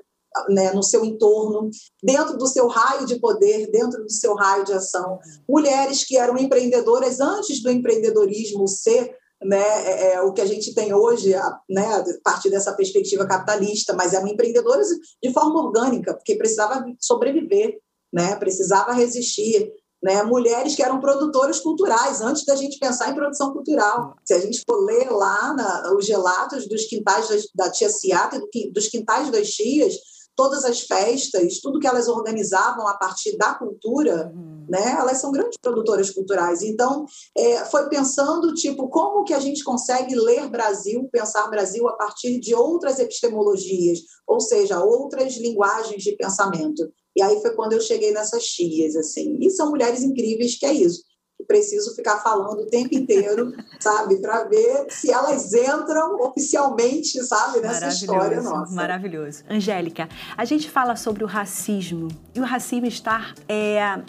né, 0.51 0.73
no 0.73 0.83
seu 0.83 1.05
entorno, 1.05 1.71
dentro 2.03 2.37
do 2.37 2.47
seu 2.47 2.67
raio 2.67 3.07
de 3.07 3.19
poder, 3.19 3.71
dentro 3.71 4.03
do 4.03 4.11
seu 4.11 4.35
raio 4.35 4.65
de 4.65 4.73
ação. 4.73 5.19
Mulheres 5.49 6.05
que 6.05 6.17
eram 6.17 6.37
empreendedoras 6.37 7.21
antes 7.21 7.63
do 7.63 7.71
empreendedorismo 7.71 8.69
ser 8.69 9.17
né, 9.43 9.63
é, 9.85 10.13
é, 10.15 10.23
o 10.23 10.33
que 10.33 10.41
a 10.41 10.47
gente 10.47 10.75
tem 10.75 10.93
hoje, 10.93 11.33
né, 11.69 11.87
a 11.87 12.05
partir 12.23 12.51
dessa 12.51 12.73
perspectiva 12.73 13.27
capitalista, 13.27 13.95
mas 13.95 14.13
eram 14.13 14.29
empreendedoras 14.29 14.89
de 15.23 15.33
forma 15.33 15.65
orgânica, 15.65 16.15
porque 16.15 16.37
precisava 16.37 16.85
sobreviver, 17.01 17.79
né, 18.13 18.37
precisava 18.37 18.93
resistir. 18.93 19.73
Né, 20.01 20.23
mulheres 20.23 20.77
que 20.77 20.83
eram 20.83 21.01
produtoras 21.01 21.59
culturais, 21.59 22.21
antes 22.21 22.45
da 22.45 22.55
gente 22.55 22.79
pensar 22.79 23.11
em 23.11 23.17
produção 23.17 23.53
cultural. 23.53 24.15
Se 24.25 24.33
a 24.33 24.39
gente 24.39 24.63
for 24.65 24.85
ler 24.85 25.11
lá 25.11 25.53
na, 25.55 25.93
os 25.97 26.07
relatos 26.07 26.69
dos 26.69 26.85
quintais 26.85 27.29
da, 27.29 27.65
da 27.65 27.71
tia 27.73 27.91
Ciata 27.91 28.37
e 28.37 28.39
do, 28.39 28.73
dos 28.73 28.87
quintais 28.87 29.29
das 29.29 29.49
tias, 29.49 29.97
todas 30.39 30.65
as 30.65 30.83
festas, 30.83 31.59
tudo 31.61 31.81
que 31.81 31.87
elas 31.89 32.07
organizavam 32.07 32.87
a 32.87 32.97
partir 32.97 33.37
da 33.37 33.55
cultura, 33.55 34.31
uhum. 34.33 34.67
né? 34.69 34.97
Elas 34.97 35.19
são 35.19 35.33
grandes 35.33 35.59
produtoras 35.61 36.11
culturais. 36.11 36.63
Então, 36.63 37.07
é, 37.37 37.65
foi 37.65 37.89
pensando, 37.89 38.55
tipo, 38.55 38.89
como 38.89 39.25
que 39.25 39.35
a 39.35 39.41
gente 39.41 39.65
consegue 39.65 40.15
ler 40.15 40.49
Brasil, 40.49 41.09
pensar 41.11 41.49
Brasil 41.49 41.89
a 41.89 41.95
partir 41.95 42.39
de 42.39 42.55
outras 42.55 43.01
epistemologias, 43.01 43.99
ou 44.29 44.39
seja, 44.39 44.79
outras 44.79 45.37
linguagens 45.39 46.05
de 46.05 46.13
pensamento. 46.13 46.89
E 47.19 47.23
aí 47.23 47.43
foi 47.43 47.51
quando 47.51 47.73
eu 47.73 47.81
cheguei 47.81 48.13
nessas 48.13 48.45
tias, 48.45 48.95
assim. 48.95 49.37
E 49.41 49.51
são 49.51 49.71
mulheres 49.71 50.05
incríveis 50.05 50.57
que 50.57 50.65
é 50.65 50.73
isso 50.73 51.03
preciso 51.49 51.97
ficar 51.97 52.19
falando 52.19 52.61
o 52.61 52.67
tempo 52.67 52.95
inteiro, 52.95 53.55
sabe, 53.81 54.21
para 54.21 54.45
ver 54.45 54.87
se 54.91 55.11
elas 55.11 55.53
entram 55.55 56.21
oficialmente, 56.21 57.25
sabe, 57.25 57.61
nessa 57.61 57.89
história 57.89 58.43
nossa. 58.43 58.75
Maravilhoso. 58.75 59.43
Angélica, 59.49 60.09
a 60.37 60.45
gente 60.45 60.71
fala 60.71 60.95
sobre 60.95 61.25
o 61.25 61.27
racismo 61.27 62.09
e 62.35 62.41
o 62.41 62.45
racismo 62.45 62.87
está 62.87 63.35
é, 63.49 64.01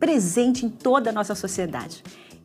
presente 0.00 0.64
em 0.64 0.70
toda 0.70 1.10
a 1.10 1.12
nossa 1.12 1.34
sociedade. 1.34 2.02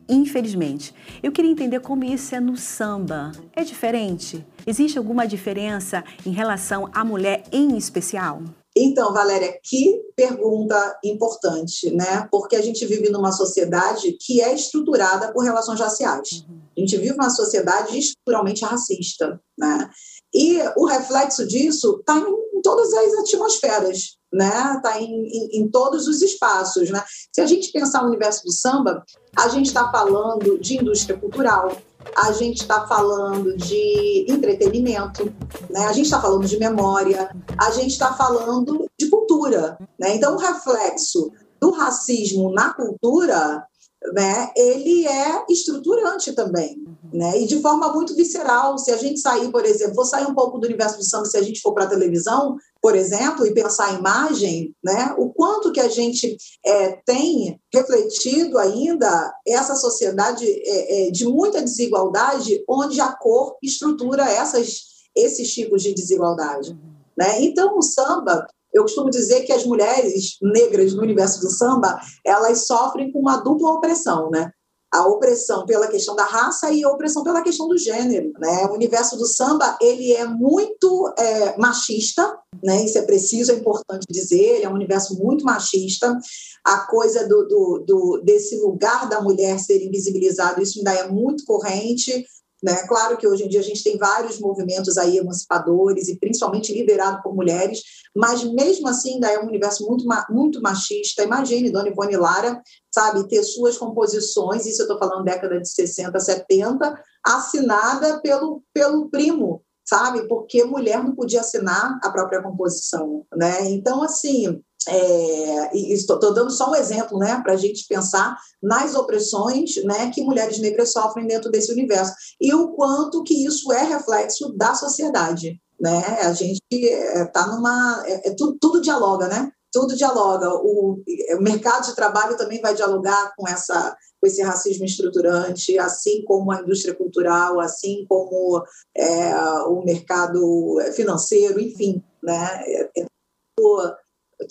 Infelizmente. 0.08 0.94
Eu 1.22 1.32
queria 1.32 1.50
entender 1.50 1.80
como 1.80 2.04
isso 2.04 2.34
é 2.34 2.40
no 2.40 2.56
samba. 2.56 3.32
É 3.54 3.64
diferente? 3.64 4.44
Existe 4.66 4.98
alguma 4.98 5.26
diferença 5.26 6.04
em 6.26 6.30
relação 6.30 6.90
à 6.92 7.04
mulher 7.04 7.44
em 7.50 7.78
especial? 7.78 8.42
Então, 8.84 9.12
Valéria, 9.12 9.56
que 9.62 10.02
pergunta 10.16 10.98
importante, 11.04 11.88
né? 11.94 12.26
Porque 12.32 12.56
a 12.56 12.60
gente 12.60 12.84
vive 12.84 13.10
numa 13.10 13.30
sociedade 13.30 14.16
que 14.20 14.40
é 14.40 14.52
estruturada 14.52 15.32
por 15.32 15.44
relações 15.44 15.78
raciais. 15.78 16.44
A 16.76 16.80
gente 16.80 16.96
vive 16.96 17.12
uma 17.12 17.30
sociedade 17.30 17.96
estruturalmente 17.96 18.64
racista, 18.64 19.40
né? 19.56 19.88
E 20.34 20.58
o 20.76 20.84
reflexo 20.84 21.46
disso 21.46 21.98
está 22.00 22.18
em, 22.18 22.62
todas 22.62 22.92
as 22.92 23.14
atmosferas, 23.20 24.16
né? 24.32 24.74
Está 24.76 25.00
em, 25.00 25.28
em, 25.28 25.60
em, 25.60 25.70
todos 25.70 26.08
os 26.08 26.20
espaços, 26.20 26.90
né? 26.90 27.04
Se 27.32 27.40
a 27.40 27.46
gente 27.46 27.70
pensar 27.70 28.02
o 28.02 28.08
universo 28.08 28.42
do 28.42 28.52
samba, 28.52 29.04
a 29.36 29.48
gente 29.48 29.66
está 29.66 29.92
falando 29.92 30.58
de 30.58 30.78
indústria 30.78 31.16
cultural, 31.16 31.76
a 32.16 32.32
gente 32.32 32.62
está 32.62 32.86
falando 32.86 33.56
de 33.56 34.26
entretenimento, 34.28 35.32
né? 35.70 35.86
a 35.86 35.92
gente 35.92 36.06
está 36.06 36.20
falando 36.20 36.46
de 36.46 36.58
memória, 36.58 37.34
a 37.58 37.70
gente 37.70 37.90
está 37.90 38.12
falando 38.14 38.86
de 38.98 39.08
cultura. 39.08 39.78
Né? 39.98 40.16
Então, 40.16 40.34
o 40.34 40.38
reflexo 40.38 41.32
do 41.60 41.70
racismo 41.70 42.52
na 42.52 42.74
cultura 42.74 43.64
né, 44.12 44.50
ele 44.56 45.06
é 45.06 45.44
estruturante 45.48 46.32
também, 46.32 46.82
né, 47.12 47.40
e 47.40 47.46
de 47.46 47.60
forma 47.60 47.92
muito 47.92 48.14
visceral. 48.14 48.78
Se 48.78 48.90
a 48.90 48.96
gente 48.96 49.20
sair, 49.20 49.50
por 49.50 49.64
exemplo, 49.64 49.94
vou 49.94 50.04
sair 50.04 50.26
um 50.26 50.34
pouco 50.34 50.58
do 50.58 50.66
universo 50.66 50.98
do 50.98 51.04
samba, 51.04 51.26
se 51.26 51.36
a 51.36 51.42
gente 51.42 51.60
for 51.60 51.72
para 51.72 51.84
a 51.84 51.88
televisão, 51.88 52.56
por 52.80 52.96
exemplo, 52.96 53.46
e 53.46 53.54
pensar 53.54 53.88
a 53.88 53.98
imagem, 53.98 54.74
né, 54.82 55.14
o 55.18 55.30
quanto 55.30 55.72
que 55.72 55.80
a 55.80 55.88
gente 55.88 56.36
é, 56.64 56.98
tem 57.04 57.60
refletido 57.72 58.58
ainda 58.58 59.34
essa 59.46 59.74
sociedade 59.74 60.44
é, 60.44 61.08
é, 61.08 61.10
de 61.10 61.26
muita 61.26 61.62
desigualdade, 61.62 62.62
onde 62.68 63.00
a 63.00 63.12
cor 63.12 63.56
estrutura 63.62 64.24
essas, 64.24 64.80
esses 65.14 65.52
tipos 65.52 65.82
de 65.82 65.94
desigualdade. 65.94 66.76
Né? 67.16 67.42
Então, 67.42 67.76
o 67.76 67.82
samba 67.82 68.46
eu 68.72 68.82
costumo 68.82 69.10
dizer 69.10 69.42
que 69.42 69.52
as 69.52 69.64
mulheres 69.64 70.36
negras 70.40 70.94
no 70.94 71.02
universo 71.02 71.40
do 71.40 71.50
samba, 71.50 72.00
elas 72.24 72.66
sofrem 72.66 73.12
com 73.12 73.18
uma 73.18 73.38
dupla 73.38 73.72
opressão, 73.72 74.30
né? 74.30 74.50
A 74.92 75.06
opressão 75.06 75.64
pela 75.64 75.86
questão 75.86 76.14
da 76.14 76.24
raça 76.24 76.70
e 76.70 76.84
a 76.84 76.88
opressão 76.90 77.22
pela 77.22 77.42
questão 77.42 77.66
do 77.66 77.78
gênero, 77.78 78.32
né? 78.38 78.66
O 78.66 78.74
universo 78.74 79.16
do 79.16 79.26
samba, 79.26 79.76
ele 79.80 80.12
é 80.12 80.26
muito 80.26 81.12
é, 81.18 81.56
machista, 81.58 82.38
né? 82.62 82.84
Isso 82.84 82.98
é 82.98 83.02
preciso, 83.02 83.52
é 83.52 83.54
importante 83.56 84.06
dizer, 84.10 84.56
ele 84.56 84.64
é 84.64 84.68
um 84.68 84.74
universo 84.74 85.18
muito 85.18 85.44
machista. 85.44 86.18
A 86.64 86.86
coisa 86.86 87.26
do, 87.26 87.46
do, 87.48 87.84
do 87.86 88.22
desse 88.22 88.56
lugar 88.60 89.08
da 89.08 89.20
mulher 89.20 89.58
ser 89.58 89.82
invisibilizado, 89.82 90.62
isso 90.62 90.78
ainda 90.78 90.92
é 90.92 91.08
muito 91.08 91.44
corrente, 91.44 92.26
né? 92.62 92.86
Claro 92.86 93.16
que 93.16 93.26
hoje 93.26 93.44
em 93.44 93.48
dia 93.48 93.60
a 93.60 93.64
gente 93.64 93.82
tem 93.82 93.98
vários 93.98 94.38
movimentos 94.38 94.96
aí 94.96 95.18
emancipadores 95.18 96.08
e 96.08 96.16
principalmente 96.16 96.72
liderado 96.72 97.20
por 97.22 97.34
mulheres, 97.34 97.82
mas 98.14 98.44
mesmo 98.44 98.86
assim 98.88 99.14
ainda 99.14 99.30
é 99.32 99.40
um 99.40 99.46
universo 99.46 99.86
muito, 99.86 100.04
muito 100.30 100.62
machista. 100.62 101.24
Imagine 101.24 101.70
Dona 101.70 101.88
Ivone 101.88 102.16
Lara, 102.16 102.62
sabe, 102.94 103.26
ter 103.26 103.42
suas 103.42 103.76
composições, 103.76 104.64
isso 104.66 104.82
eu 104.82 104.86
estou 104.86 104.98
falando 104.98 105.24
década 105.24 105.60
de 105.60 105.68
60, 105.68 106.18
70, 106.20 107.02
assinada 107.24 108.20
pelo, 108.20 108.62
pelo 108.72 109.08
primo, 109.08 109.62
sabe, 109.84 110.28
porque 110.28 110.64
mulher 110.64 111.02
não 111.02 111.14
podia 111.14 111.40
assinar 111.40 111.98
a 112.02 112.10
própria 112.10 112.42
composição, 112.42 113.26
né? 113.34 113.70
Então, 113.70 114.02
assim, 114.02 114.62
é, 114.88 115.76
estou 115.76 116.18
dando 116.18 116.50
só 116.50 116.70
um 116.70 116.74
exemplo, 116.74 117.18
né, 117.18 117.40
para 117.42 117.54
a 117.54 117.56
gente 117.56 117.86
pensar 117.88 118.36
nas 118.62 118.94
opressões, 118.94 119.82
né, 119.84 120.10
que 120.10 120.22
mulheres 120.22 120.58
negras 120.58 120.92
sofrem 120.92 121.26
dentro 121.26 121.50
desse 121.50 121.72
universo 121.72 122.12
e 122.40 122.54
o 122.54 122.68
quanto 122.72 123.22
que 123.22 123.46
isso 123.46 123.72
é 123.72 123.84
reflexo 123.84 124.52
da 124.56 124.74
sociedade, 124.74 125.60
né? 125.80 125.98
A 126.20 126.32
gente 126.32 126.60
está 126.70 127.42
é, 127.42 127.46
numa, 127.46 128.04
é, 128.06 128.28
é 128.28 128.34
tudo, 128.36 128.56
tudo, 128.60 128.80
dialoga, 128.80 129.26
né? 129.26 129.50
Tudo 129.72 129.96
dialoga. 129.96 130.48
O, 130.54 131.02
o 131.02 131.42
mercado 131.42 131.86
de 131.86 131.96
trabalho 131.96 132.36
também 132.36 132.60
vai 132.60 132.74
dialogar 132.74 133.34
com 133.36 133.48
essa 133.48 133.96
com 134.20 134.28
esse 134.28 134.40
racismo 134.40 134.84
estruturante, 134.84 135.76
assim 135.80 136.24
como 136.24 136.52
a 136.52 136.60
indústria 136.60 136.94
cultural, 136.94 137.58
assim 137.58 138.06
como 138.08 138.62
é, 138.96 139.34
o 139.66 139.82
mercado 139.84 140.78
financeiro, 140.94 141.58
enfim, 141.58 142.00
né? 142.22 142.62
É, 142.64 143.00
é 143.00 143.06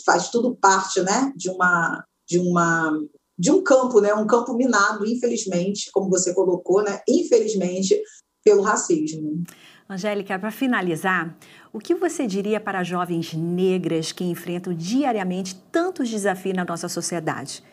faz 0.05 0.29
tudo 0.29 0.55
parte, 0.55 1.01
né, 1.01 1.31
de 1.36 1.50
uma 1.50 2.03
de 2.27 2.39
uma 2.39 2.98
de 3.38 3.51
um 3.51 3.63
campo, 3.63 4.00
né, 4.00 4.13
um 4.13 4.27
campo 4.27 4.53
minado, 4.53 5.05
infelizmente, 5.05 5.89
como 5.91 6.10
você 6.10 6.33
colocou, 6.33 6.83
né, 6.83 7.01
infelizmente 7.07 8.00
pelo 8.43 8.62
racismo. 8.62 9.43
Angélica, 9.89 10.39
para 10.39 10.51
finalizar, 10.51 11.36
o 11.74 11.79
que 11.79 11.93
você 11.93 12.25
diria 12.25 12.60
para 12.60 12.83
jovens 12.83 13.33
negras 13.33 14.12
que 14.12 14.24
enfrentam 14.24 14.74
diariamente 14.74 15.55
tantos 15.71 16.10
desafios 16.10 16.55
na 16.55 16.63
nossa 16.63 16.88
sociedade? 16.88 17.63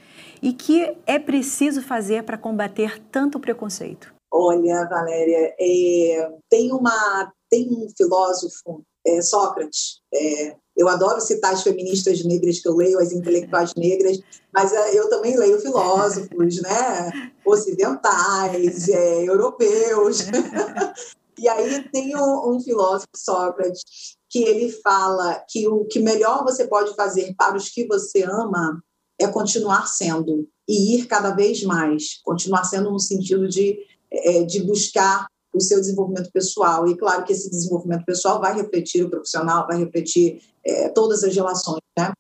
E 0.42 0.52
que 0.52 0.96
é 1.06 1.18
preciso 1.18 1.80
fazer 1.82 2.24
para 2.24 2.36
combater 2.36 3.00
tanto 3.10 3.38
preconceito? 3.38 4.12
Olha, 4.32 4.86
Valéria, 4.88 5.54
é, 5.58 6.30
tem, 6.50 6.72
uma, 6.72 7.32
tem 7.48 7.68
um 7.70 7.86
filósofo, 7.96 8.84
é, 9.06 9.22
Sócrates, 9.22 10.00
é, 10.12 10.56
eu 10.76 10.88
adoro 10.88 11.20
citar 11.20 11.52
as 11.52 11.62
feministas 11.62 12.24
negras 12.24 12.60
que 12.60 12.68
eu 12.68 12.76
leio, 12.76 13.00
as 13.00 13.12
intelectuais 13.12 13.74
negras, 13.74 14.20
mas 14.52 14.72
é, 14.72 14.98
eu 14.98 15.10
também 15.10 15.36
leio 15.36 15.60
filósofos, 15.60 16.62
né? 16.62 17.32
Ocidentais, 17.44 18.88
é, 18.88 19.28
europeus. 19.28 20.20
e 21.36 21.48
aí 21.48 21.88
tem 21.90 22.16
um, 22.16 22.50
um 22.54 22.60
filósofo, 22.60 23.08
Sócrates, 23.16 23.82
que 24.30 24.44
ele 24.44 24.70
fala 24.70 25.42
que 25.48 25.66
o 25.66 25.84
que 25.84 25.98
melhor 25.98 26.44
você 26.44 26.66
pode 26.66 26.94
fazer 26.94 27.34
para 27.36 27.56
os 27.56 27.68
que 27.68 27.86
você 27.86 28.22
ama 28.22 28.80
é 29.20 29.26
continuar 29.26 29.88
sendo 29.88 30.48
e 30.68 30.94
ir 30.94 31.06
cada 31.06 31.32
vez 31.32 31.62
mais, 31.64 32.20
continuar 32.22 32.62
sendo 32.62 32.90
no 32.90 33.00
sentido 33.00 33.48
de, 33.48 33.78
é, 34.12 34.44
de 34.44 34.62
buscar 34.62 35.26
o 35.52 35.60
seu 35.60 35.80
desenvolvimento 35.80 36.30
pessoal. 36.32 36.86
E 36.88 36.96
claro 36.96 37.24
que 37.24 37.32
esse 37.32 37.50
desenvolvimento 37.50 38.04
pessoal 38.04 38.40
vai 38.40 38.54
refletir 38.54 39.04
o 39.04 39.10
profissional, 39.10 39.66
vai 39.66 39.78
refletir 39.78 40.40
é, 40.64 40.88
todas 40.90 41.24
as 41.24 41.34
relações. 41.34 41.80
Né? 41.98 42.12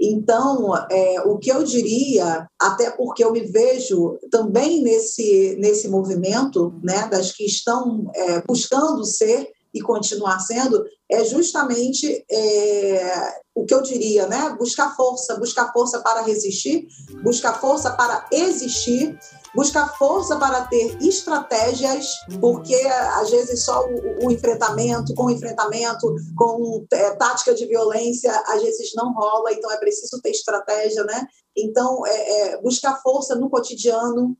Então, 0.00 0.74
é, 0.90 1.20
o 1.22 1.38
que 1.38 1.50
eu 1.50 1.62
diria, 1.62 2.48
até 2.60 2.90
porque 2.90 3.24
eu 3.24 3.32
me 3.32 3.42
vejo 3.42 4.18
também 4.30 4.82
nesse, 4.82 5.56
nesse 5.58 5.88
movimento 5.88 6.74
né, 6.82 7.08
das 7.08 7.32
que 7.32 7.44
estão 7.44 8.10
é, 8.14 8.42
buscando 8.42 9.04
ser 9.04 9.50
e 9.74 9.80
continuar 9.80 10.38
sendo, 10.40 10.82
é 11.10 11.22
justamente 11.24 12.24
é, 12.30 13.34
o 13.54 13.64
que 13.64 13.74
eu 13.74 13.82
diria, 13.82 14.26
né? 14.26 14.56
Buscar 14.58 14.96
força, 14.96 15.36
buscar 15.36 15.70
força 15.72 16.00
para 16.00 16.22
resistir, 16.22 16.86
buscar 17.22 17.60
força 17.60 17.90
para 17.90 18.26
existir 18.32 19.18
buscar 19.56 19.88
força 19.96 20.36
para 20.36 20.66
ter 20.66 20.98
estratégias, 21.02 22.06
uhum. 22.30 22.40
porque 22.40 22.74
às 22.74 23.30
vezes 23.30 23.64
só 23.64 23.86
o, 23.86 24.26
o 24.26 24.30
enfrentamento, 24.30 25.14
com 25.14 25.24
o 25.24 25.30
enfrentamento, 25.30 26.14
com 26.36 26.86
é, 26.92 27.10
tática 27.12 27.54
de 27.54 27.64
violência, 27.64 28.30
às 28.46 28.62
vezes 28.62 28.92
não 28.94 29.14
rola, 29.14 29.50
então 29.52 29.72
é 29.72 29.78
preciso 29.78 30.20
ter 30.20 30.30
estratégia, 30.30 31.02
né? 31.04 31.26
Então, 31.56 32.06
é, 32.06 32.12
é, 32.52 32.60
buscar 32.60 33.00
força 33.02 33.34
no 33.34 33.48
cotidiano, 33.48 34.36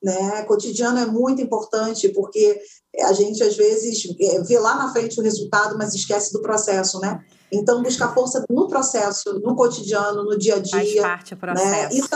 né? 0.00 0.44
Cotidiano 0.44 1.00
é 1.00 1.06
muito 1.06 1.42
importante, 1.42 2.08
porque 2.10 2.60
a 3.00 3.12
gente 3.12 3.42
às 3.42 3.56
vezes 3.56 4.04
é, 4.20 4.42
vê 4.42 4.60
lá 4.60 4.76
na 4.76 4.92
frente 4.92 5.18
o 5.18 5.24
resultado, 5.24 5.76
mas 5.76 5.92
esquece 5.92 6.32
do 6.32 6.40
processo, 6.40 7.00
né? 7.00 7.20
Então, 7.52 7.82
buscar 7.82 8.14
força 8.14 8.44
no 8.48 8.68
processo, 8.68 9.40
no 9.40 9.56
cotidiano, 9.56 10.22
no 10.22 10.38
dia 10.38 10.54
a 10.54 10.58
dia. 10.60 10.72
Faz 10.72 10.94
parte 11.00 11.34
do 11.34 11.46
né? 11.46 11.52
processo. 11.52 11.94
Né? 11.94 12.00
E 12.00 12.08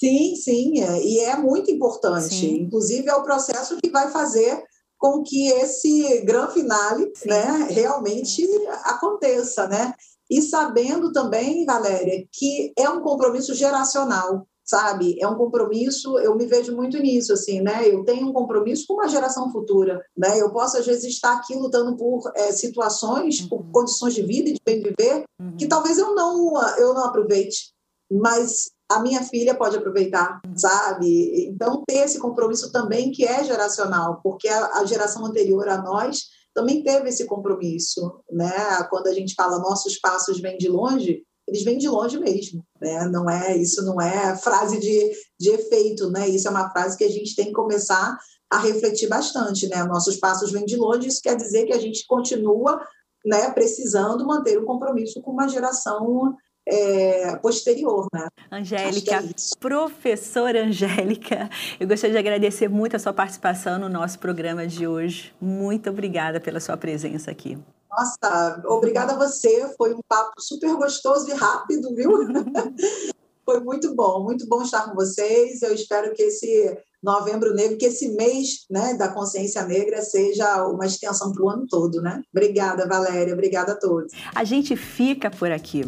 sim, 0.00 0.36
sim, 0.36 0.80
é, 0.80 1.02
e 1.02 1.20
é 1.20 1.36
muito 1.36 1.70
importante. 1.70 2.34
Sim. 2.34 2.62
Inclusive, 2.62 3.08
é 3.08 3.14
o 3.14 3.22
processo 3.22 3.76
que 3.76 3.90
vai 3.90 4.10
fazer 4.10 4.62
com 4.98 5.22
que 5.22 5.48
esse 5.48 6.22
grande 6.22 6.54
finale 6.54 7.12
né, 7.26 7.68
realmente 7.70 8.46
aconteça, 8.84 9.68
né? 9.68 9.92
E 10.30 10.40
sabendo 10.40 11.12
também, 11.12 11.66
Valéria, 11.66 12.26
que 12.32 12.72
é 12.78 12.88
um 12.88 13.02
compromisso 13.02 13.54
geracional 13.54 14.46
sabe? 14.64 15.16
É 15.20 15.28
um 15.28 15.36
compromisso, 15.36 16.18
eu 16.18 16.34
me 16.34 16.46
vejo 16.46 16.74
muito 16.74 16.98
nisso, 16.98 17.32
assim, 17.34 17.60
né? 17.60 17.86
Eu 17.86 18.02
tenho 18.04 18.28
um 18.28 18.32
compromisso 18.32 18.86
com 18.88 18.94
uma 18.94 19.08
geração 19.08 19.52
futura, 19.52 20.00
né? 20.16 20.40
Eu 20.40 20.50
posso, 20.50 20.78
às 20.78 20.86
vezes, 20.86 21.04
estar 21.04 21.34
aqui 21.34 21.54
lutando 21.54 21.96
por 21.96 22.32
é, 22.34 22.50
situações, 22.50 23.42
por 23.42 23.60
uhum. 23.60 23.72
condições 23.72 24.14
de 24.14 24.22
vida 24.22 24.48
e 24.48 24.54
de 24.54 24.60
bem 24.64 24.82
viver, 24.82 25.24
uhum. 25.38 25.56
que 25.56 25.66
talvez 25.66 25.98
eu 25.98 26.14
não, 26.14 26.54
eu 26.78 26.94
não 26.94 27.04
aproveite, 27.04 27.73
mas 28.14 28.70
a 28.90 29.00
minha 29.00 29.22
filha 29.24 29.54
pode 29.54 29.76
aproveitar, 29.76 30.40
sabe? 30.54 31.48
Então, 31.48 31.82
ter 31.86 31.98
esse 31.98 32.18
compromisso 32.18 32.70
também 32.70 33.10
que 33.10 33.24
é 33.24 33.42
geracional, 33.42 34.20
porque 34.22 34.48
a, 34.48 34.84
geração 34.84 35.24
anterior 35.26 35.68
a 35.68 35.82
nós 35.82 36.26
também 36.54 36.82
teve 36.82 37.08
esse 37.08 37.26
compromisso, 37.26 38.20
né? 38.30 38.52
Quando 38.90 39.08
a 39.08 39.12
gente 39.12 39.34
fala 39.34 39.58
nossos 39.58 39.98
passos 39.98 40.40
vêm 40.40 40.56
de 40.56 40.68
longe, 40.68 41.22
eles 41.48 41.64
vêm 41.64 41.76
de 41.76 41.88
longe 41.88 42.18
mesmo, 42.18 42.64
né? 42.80 43.08
Não 43.08 43.28
é 43.28 43.56
isso, 43.56 43.84
não 43.84 44.00
é 44.00 44.36
frase 44.36 44.78
de, 44.78 45.12
de 45.40 45.50
efeito, 45.50 46.10
né? 46.10 46.28
Isso 46.28 46.46
é 46.46 46.50
uma 46.50 46.70
frase 46.70 46.96
que 46.96 47.04
a 47.04 47.10
gente 47.10 47.34
tem 47.34 47.46
que 47.46 47.52
começar 47.52 48.16
a 48.50 48.58
refletir 48.58 49.08
bastante, 49.08 49.66
né? 49.66 49.82
Nossos 49.82 50.16
passos 50.16 50.52
vêm 50.52 50.64
de 50.64 50.76
longe, 50.76 51.08
isso 51.08 51.20
quer 51.22 51.36
dizer 51.36 51.64
que 51.66 51.72
a 51.72 51.80
gente 51.80 52.06
continua, 52.06 52.80
né? 53.24 53.50
Precisando 53.50 54.26
manter 54.26 54.58
um 54.60 54.64
compromisso 54.64 55.20
com 55.20 55.32
uma 55.32 55.48
geração 55.48 56.36
é, 56.66 57.36
posterior, 57.36 58.06
né? 58.12 58.28
Angélica, 58.50 59.16
é 59.16 59.22
professora 59.58 60.64
Angélica, 60.64 61.50
eu 61.78 61.86
gostaria 61.86 62.12
de 62.14 62.18
agradecer 62.18 62.68
muito 62.68 62.96
a 62.96 62.98
sua 62.98 63.12
participação 63.12 63.78
no 63.78 63.88
nosso 63.88 64.18
programa 64.18 64.66
de 64.66 64.86
hoje. 64.86 65.34
Muito 65.40 65.90
obrigada 65.90 66.40
pela 66.40 66.60
sua 66.60 66.76
presença 66.76 67.30
aqui. 67.30 67.58
Nossa, 67.90 68.62
obrigada 68.66 69.12
a 69.12 69.16
você. 69.16 69.72
Foi 69.76 69.94
um 69.94 70.00
papo 70.08 70.40
super 70.40 70.74
gostoso 70.76 71.30
e 71.30 71.34
rápido, 71.34 71.94
viu? 71.94 72.10
Foi 73.44 73.60
muito 73.60 73.94
bom, 73.94 74.22
muito 74.22 74.46
bom 74.46 74.62
estar 74.62 74.88
com 74.88 74.94
vocês. 74.94 75.62
Eu 75.62 75.74
espero 75.74 76.14
que 76.14 76.22
esse 76.22 76.76
Novembro 77.02 77.54
Negro, 77.54 77.76
que 77.76 77.86
esse 77.86 78.08
mês 78.10 78.64
né, 78.70 78.94
da 78.94 79.08
consciência 79.08 79.62
negra 79.64 80.00
seja 80.02 80.66
uma 80.66 80.86
extensão 80.86 81.32
para 81.32 81.42
o 81.42 81.50
ano 81.50 81.66
todo, 81.68 82.00
né? 82.00 82.22
Obrigada, 82.34 82.88
Valéria. 82.88 83.34
Obrigada 83.34 83.72
a 83.72 83.76
todos. 83.76 84.12
A 84.34 84.44
gente 84.44 84.74
fica 84.76 85.30
por 85.30 85.50
aqui. 85.52 85.84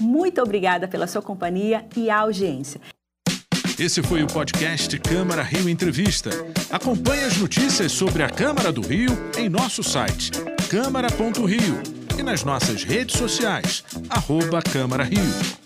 Muito 0.00 0.42
obrigada 0.42 0.88
pela 0.88 1.06
sua 1.06 1.22
companhia 1.22 1.86
e 1.96 2.10
audiência. 2.10 2.80
Esse 3.78 4.02
foi 4.02 4.22
o 4.22 4.26
podcast 4.26 4.98
Câmara 5.00 5.42
Rio 5.42 5.68
Entrevista. 5.68 6.30
Acompanhe 6.70 7.24
as 7.24 7.36
notícias 7.36 7.92
sobre 7.92 8.22
a 8.22 8.30
Câmara 8.30 8.72
do 8.72 8.80
Rio 8.80 9.12
em 9.38 9.48
nosso 9.48 9.82
site 9.82 10.32
câmara.rio 10.68 11.80
e 12.18 12.22
nas 12.22 12.42
nossas 12.42 12.82
redes 12.82 13.16
sociais, 13.16 13.84
arroba 14.10 14.60
Câmara 14.60 15.04
Rio. 15.04 15.65